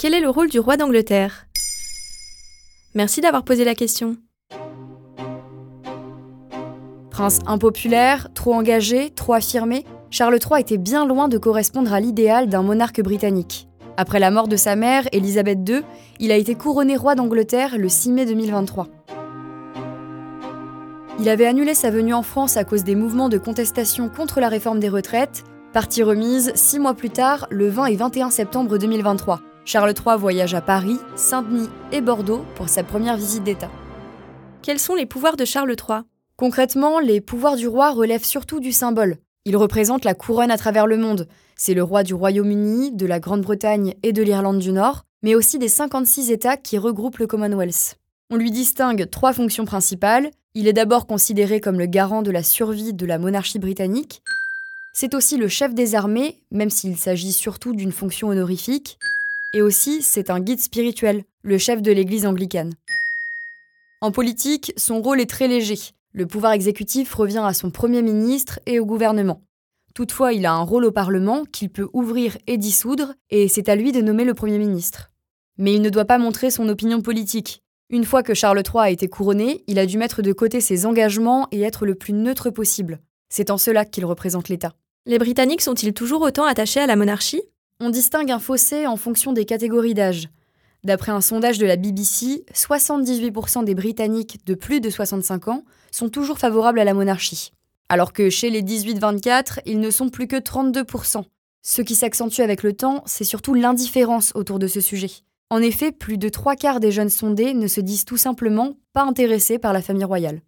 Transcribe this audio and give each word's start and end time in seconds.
Quel 0.00 0.14
est 0.14 0.20
le 0.20 0.30
rôle 0.30 0.48
du 0.48 0.60
roi 0.60 0.76
d'Angleterre? 0.76 1.48
Merci 2.94 3.20
d'avoir 3.20 3.42
posé 3.42 3.64
la 3.64 3.74
question. 3.74 4.16
Prince 7.10 7.40
impopulaire, 7.48 8.32
trop 8.32 8.54
engagé, 8.54 9.10
trop 9.10 9.32
affirmé, 9.32 9.84
Charles 10.10 10.38
III 10.38 10.60
était 10.60 10.78
bien 10.78 11.04
loin 11.04 11.26
de 11.26 11.36
correspondre 11.36 11.92
à 11.92 11.98
l'idéal 11.98 12.48
d'un 12.48 12.62
monarque 12.62 13.02
britannique. 13.02 13.66
Après 13.96 14.20
la 14.20 14.30
mort 14.30 14.46
de 14.46 14.54
sa 14.54 14.76
mère, 14.76 15.08
Élisabeth 15.10 15.68
II, 15.68 15.82
il 16.20 16.30
a 16.30 16.36
été 16.36 16.54
couronné 16.54 16.96
roi 16.96 17.16
d'Angleterre 17.16 17.76
le 17.76 17.88
6 17.88 18.12
mai 18.12 18.24
2023. 18.24 18.86
Il 21.18 21.28
avait 21.28 21.46
annulé 21.46 21.74
sa 21.74 21.90
venue 21.90 22.14
en 22.14 22.22
France 22.22 22.56
à 22.56 22.62
cause 22.62 22.84
des 22.84 22.94
mouvements 22.94 23.28
de 23.28 23.38
contestation 23.38 24.08
contre 24.08 24.38
la 24.38 24.48
réforme 24.48 24.78
des 24.78 24.88
retraites, 24.88 25.42
partie 25.72 26.04
remise 26.04 26.52
six 26.54 26.78
mois 26.78 26.94
plus 26.94 27.10
tard, 27.10 27.48
le 27.50 27.68
20 27.68 27.86
et 27.86 27.96
21 27.96 28.30
septembre 28.30 28.78
2023. 28.78 29.40
Charles 29.68 29.92
III 29.92 30.16
voyage 30.16 30.54
à 30.54 30.62
Paris, 30.62 30.96
Saint-Denis 31.14 31.68
et 31.92 32.00
Bordeaux 32.00 32.42
pour 32.54 32.70
sa 32.70 32.82
première 32.82 33.18
visite 33.18 33.44
d'État. 33.44 33.70
Quels 34.62 34.78
sont 34.78 34.94
les 34.94 35.04
pouvoirs 35.04 35.36
de 35.36 35.44
Charles 35.44 35.76
III 35.76 35.98
Concrètement, 36.38 37.00
les 37.00 37.20
pouvoirs 37.20 37.56
du 37.56 37.68
roi 37.68 37.90
relèvent 37.90 38.24
surtout 38.24 38.60
du 38.60 38.72
symbole. 38.72 39.18
Il 39.44 39.58
représente 39.58 40.06
la 40.06 40.14
couronne 40.14 40.50
à 40.50 40.56
travers 40.56 40.86
le 40.86 40.96
monde. 40.96 41.28
C'est 41.54 41.74
le 41.74 41.82
roi 41.82 42.02
du 42.02 42.14
Royaume-Uni, 42.14 42.92
de 42.92 43.04
la 43.04 43.20
Grande-Bretagne 43.20 43.92
et 44.02 44.14
de 44.14 44.22
l'Irlande 44.22 44.58
du 44.58 44.72
Nord, 44.72 45.04
mais 45.22 45.34
aussi 45.34 45.58
des 45.58 45.68
56 45.68 46.30
États 46.30 46.56
qui 46.56 46.78
regroupent 46.78 47.18
le 47.18 47.26
Commonwealth. 47.26 47.98
On 48.30 48.36
lui 48.36 48.50
distingue 48.50 49.10
trois 49.10 49.34
fonctions 49.34 49.66
principales. 49.66 50.30
Il 50.54 50.66
est 50.66 50.72
d'abord 50.72 51.06
considéré 51.06 51.60
comme 51.60 51.78
le 51.78 51.84
garant 51.84 52.22
de 52.22 52.30
la 52.30 52.42
survie 52.42 52.94
de 52.94 53.04
la 53.04 53.18
monarchie 53.18 53.58
britannique. 53.58 54.22
C'est 54.94 55.14
aussi 55.14 55.36
le 55.36 55.48
chef 55.48 55.74
des 55.74 55.94
armées, 55.94 56.40
même 56.52 56.70
s'il 56.70 56.96
s'agit 56.96 57.34
surtout 57.34 57.74
d'une 57.74 57.92
fonction 57.92 58.28
honorifique. 58.28 58.98
Et 59.54 59.62
aussi, 59.62 60.02
c'est 60.02 60.28
un 60.28 60.40
guide 60.40 60.60
spirituel, 60.60 61.24
le 61.42 61.56
chef 61.56 61.80
de 61.80 61.90
l'Église 61.90 62.26
anglicane. 62.26 62.74
En 64.02 64.12
politique, 64.12 64.72
son 64.76 65.00
rôle 65.00 65.20
est 65.20 65.30
très 65.30 65.48
léger. 65.48 65.78
Le 66.12 66.26
pouvoir 66.26 66.52
exécutif 66.52 67.14
revient 67.14 67.42
à 67.44 67.54
son 67.54 67.70
Premier 67.70 68.02
ministre 68.02 68.60
et 68.66 68.78
au 68.78 68.84
gouvernement. 68.84 69.40
Toutefois, 69.94 70.32
il 70.32 70.44
a 70.44 70.52
un 70.52 70.62
rôle 70.62 70.84
au 70.84 70.92
Parlement 70.92 71.44
qu'il 71.44 71.70
peut 71.70 71.88
ouvrir 71.92 72.36
et 72.46 72.58
dissoudre, 72.58 73.14
et 73.30 73.48
c'est 73.48 73.68
à 73.68 73.74
lui 73.74 73.90
de 73.90 74.02
nommer 74.02 74.24
le 74.24 74.34
Premier 74.34 74.58
ministre. 74.58 75.10
Mais 75.56 75.74
il 75.74 75.82
ne 75.82 75.90
doit 75.90 76.04
pas 76.04 76.18
montrer 76.18 76.50
son 76.50 76.68
opinion 76.68 77.00
politique. 77.00 77.62
Une 77.90 78.04
fois 78.04 78.22
que 78.22 78.34
Charles 78.34 78.62
III 78.62 78.82
a 78.82 78.90
été 78.90 79.08
couronné, 79.08 79.64
il 79.66 79.78
a 79.78 79.86
dû 79.86 79.96
mettre 79.96 80.20
de 80.20 80.32
côté 80.34 80.60
ses 80.60 80.84
engagements 80.84 81.48
et 81.52 81.62
être 81.62 81.86
le 81.86 81.94
plus 81.94 82.12
neutre 82.12 82.50
possible. 82.50 83.00
C'est 83.30 83.50
en 83.50 83.56
cela 83.56 83.86
qu'il 83.86 84.04
représente 84.04 84.50
l'État. 84.50 84.74
Les 85.06 85.18
Britanniques 85.18 85.62
sont-ils 85.62 85.94
toujours 85.94 86.20
autant 86.20 86.44
attachés 86.44 86.80
à 86.80 86.86
la 86.86 86.96
monarchie? 86.96 87.42
On 87.80 87.90
distingue 87.90 88.32
un 88.32 88.40
fossé 88.40 88.88
en 88.88 88.96
fonction 88.96 89.32
des 89.32 89.44
catégories 89.44 89.94
d'âge. 89.94 90.28
D'après 90.82 91.12
un 91.12 91.20
sondage 91.20 91.58
de 91.58 91.66
la 91.66 91.76
BBC, 91.76 92.44
78% 92.52 93.62
des 93.62 93.76
Britanniques 93.76 94.44
de 94.46 94.54
plus 94.54 94.80
de 94.80 94.90
65 94.90 95.46
ans 95.46 95.64
sont 95.92 96.08
toujours 96.08 96.40
favorables 96.40 96.80
à 96.80 96.84
la 96.84 96.92
monarchie. 96.92 97.52
Alors 97.88 98.12
que 98.12 98.30
chez 98.30 98.50
les 98.50 98.62
18-24, 98.62 99.60
ils 99.64 99.78
ne 99.78 99.92
sont 99.92 100.08
plus 100.08 100.26
que 100.26 100.34
32%. 100.34 101.22
Ce 101.62 101.82
qui 101.82 101.94
s'accentue 101.94 102.40
avec 102.40 102.64
le 102.64 102.72
temps, 102.72 103.04
c'est 103.06 103.22
surtout 103.22 103.54
l'indifférence 103.54 104.32
autour 104.34 104.58
de 104.58 104.66
ce 104.66 104.80
sujet. 104.80 105.10
En 105.48 105.62
effet, 105.62 105.92
plus 105.92 106.18
de 106.18 106.28
trois 106.28 106.56
quarts 106.56 106.80
des 106.80 106.90
jeunes 106.90 107.10
sondés 107.10 107.54
ne 107.54 107.68
se 107.68 107.80
disent 107.80 108.04
tout 108.04 108.16
simplement 108.16 108.74
pas 108.92 109.04
intéressés 109.04 109.60
par 109.60 109.72
la 109.72 109.82
famille 109.82 110.04
royale. 110.04 110.42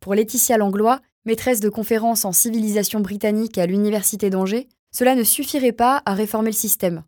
Pour 0.00 0.14
Laetitia 0.14 0.58
Langlois, 0.58 1.00
maîtresse 1.24 1.60
de 1.60 1.70
conférences 1.70 2.26
en 2.26 2.32
civilisation 2.32 3.00
britannique 3.00 3.56
à 3.56 3.64
l'Université 3.64 4.28
d'Angers, 4.28 4.68
cela 4.96 5.14
ne 5.14 5.24
suffirait 5.24 5.72
pas 5.72 6.02
à 6.06 6.14
réformer 6.14 6.48
le 6.48 6.56
système. 6.56 7.02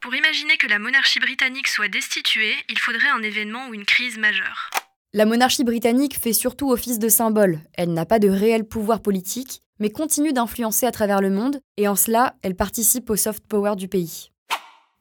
Pour 0.00 0.14
imaginer 0.14 0.56
que 0.58 0.68
la 0.68 0.78
monarchie 0.78 1.18
britannique 1.18 1.66
soit 1.66 1.88
destituée, 1.88 2.54
il 2.68 2.78
faudrait 2.78 3.08
un 3.08 3.22
événement 3.22 3.66
ou 3.68 3.74
une 3.74 3.84
crise 3.84 4.16
majeure. 4.16 4.70
La 5.12 5.26
monarchie 5.26 5.64
britannique 5.64 6.20
fait 6.20 6.32
surtout 6.32 6.70
office 6.70 7.00
de 7.00 7.08
symbole. 7.08 7.58
Elle 7.74 7.92
n'a 7.92 8.06
pas 8.06 8.20
de 8.20 8.28
réel 8.28 8.62
pouvoir 8.62 9.00
politique, 9.00 9.62
mais 9.80 9.90
continue 9.90 10.32
d'influencer 10.32 10.86
à 10.86 10.92
travers 10.92 11.20
le 11.20 11.30
monde, 11.30 11.58
et 11.76 11.88
en 11.88 11.96
cela, 11.96 12.36
elle 12.42 12.54
participe 12.54 13.10
au 13.10 13.16
soft 13.16 13.44
power 13.48 13.74
du 13.74 13.88
pays. 13.88 14.30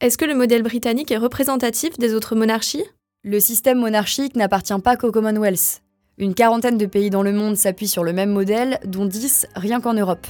Est-ce 0.00 0.16
que 0.16 0.24
le 0.24 0.34
modèle 0.34 0.62
britannique 0.62 1.10
est 1.10 1.18
représentatif 1.18 1.98
des 1.98 2.14
autres 2.14 2.36
monarchies? 2.36 2.84
Le 3.22 3.38
système 3.38 3.80
monarchique 3.80 4.34
n'appartient 4.34 4.80
pas 4.82 4.96
qu'au 4.96 5.12
Commonwealth. 5.12 5.82
Une 6.16 6.34
quarantaine 6.34 6.78
de 6.78 6.86
pays 6.86 7.10
dans 7.10 7.22
le 7.22 7.32
monde 7.32 7.56
s'appuient 7.56 7.86
sur 7.86 8.02
le 8.02 8.14
même 8.14 8.30
modèle, 8.30 8.80
dont 8.86 9.04
10 9.04 9.46
rien 9.56 9.82
qu'en 9.82 9.92
Europe. 9.92 10.26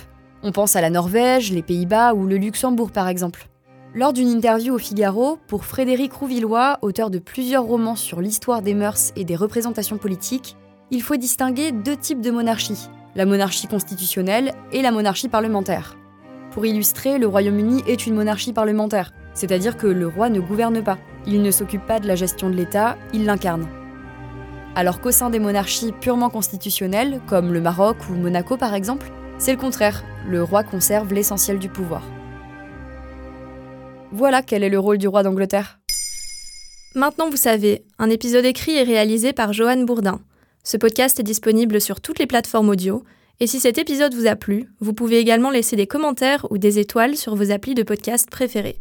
On 0.47 0.53
pense 0.53 0.77
à 0.77 0.83
la 0.83 0.91
Norvège, 0.91 1.53
les 1.53 1.63
Pays-Bas 1.63 2.13
ou 2.13 2.27
le 2.27 2.37
Luxembourg 2.37 2.91
par 2.91 3.09
exemple. 3.09 3.49
Lors 3.95 4.13
d'une 4.13 4.29
interview 4.29 4.75
au 4.75 4.79
Figaro, 4.79 5.39
pour 5.47 5.65
Frédéric 5.65 6.13
Rouvillois, 6.13 6.79
auteur 6.83 7.09
de 7.09 7.19
plusieurs 7.19 7.65
romans 7.65 7.97
sur 7.97 8.21
l'histoire 8.21 8.61
des 8.61 8.75
mœurs 8.75 9.15
et 9.17 9.25
des 9.25 9.37
représentations 9.37 9.97
politiques, 9.97 10.59
il 10.91 11.01
faut 11.01 11.17
distinguer 11.17 11.73
deux 11.73 11.97
types 11.97 12.21
de 12.21 12.31
monarchie, 12.31 12.91
la 13.15 13.25
monarchie 13.25 13.69
constitutionnelle 13.69 14.53
et 14.71 14.83
la 14.83 14.93
monarchie 14.93 15.31
parlementaire. 15.31 15.97
Pour 16.51 16.67
illustrer, 16.67 17.17
le 17.19 17.27
Royaume-Uni 17.27 17.83
est 17.87 18.07
une 18.07 18.15
monarchie 18.15 18.53
parlementaire, 18.53 19.13
c'est-à-dire 19.33 19.79
que 19.79 19.87
le 19.87 20.09
roi 20.09 20.29
ne 20.29 20.41
gouverne 20.41 20.85
pas, 20.85 20.99
il 21.27 21.41
ne 21.41 21.51
s'occupe 21.51 21.87
pas 21.87 22.01
de 22.01 22.07
la 22.07 22.17
gestion 22.17 22.51
de 22.51 22.55
l'État, 22.55 22.99
il 23.15 23.25
l'incarne. 23.25 23.67
Alors 24.75 25.01
qu'au 25.01 25.11
sein 25.11 25.31
des 25.31 25.39
monarchies 25.39 25.93
purement 25.93 26.29
constitutionnelles, 26.29 27.23
comme 27.29 27.55
le 27.55 27.63
Maroc 27.63 27.97
ou 28.11 28.15
Monaco 28.15 28.59
par 28.59 28.75
exemple, 28.75 29.11
c'est 29.39 29.53
le 29.53 29.59
contraire, 29.59 30.05
le 30.27 30.43
roi 30.43 30.63
conserve 30.63 31.13
l'essentiel 31.13 31.59
du 31.59 31.69
pouvoir. 31.69 32.03
Voilà 34.13 34.43
quel 34.43 34.63
est 34.63 34.69
le 34.69 34.79
rôle 34.79 34.99
du 34.99 35.09
roi 35.09 35.23
d'Angleterre. 35.23 35.81
Maintenant 36.95 37.29
vous 37.29 37.37
savez, 37.37 37.85
un 37.99 38.11
épisode 38.11 38.45
écrit 38.45 38.77
et 38.77 38.85
réalisé 38.85 39.33
par 39.33 39.53
Johan 39.53 39.83
Bourdin. 39.83 40.21
Ce 40.63 40.77
podcast 40.77 41.19
est 41.21 41.25
disponible 41.25 41.81
sur 41.81 42.01
toutes 42.01 42.19
les 42.19 42.27
plateformes 42.27 42.69
audio, 42.69 43.05
et 43.41 43.47
si 43.47 43.59
cet 43.59 43.79
épisode 43.79 44.15
vous 44.15 44.27
a 44.29 44.37
plu, 44.37 44.71
vous 44.81 44.95
pouvez 44.95 45.19
également 45.19 45.51
laisser 45.51 45.77
des 45.77 45.89
commentaires 45.89 46.47
ou 46.51 46.59
des 46.59 46.79
étoiles 46.79 47.17
sur 47.17 47.35
vos 47.35 47.51
applis 47.51 47.75
de 47.75 47.83
podcast 47.83 48.31
préférés. 48.31 48.79